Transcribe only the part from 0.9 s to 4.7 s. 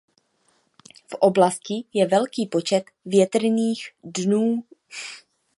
V oblasti je velký počet větrných dnů.